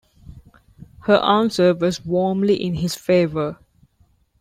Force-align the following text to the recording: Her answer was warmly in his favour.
Her 1.01 1.17
answer 1.17 1.75
was 1.75 2.03
warmly 2.03 2.55
in 2.55 2.73
his 2.73 2.95
favour. 2.95 3.57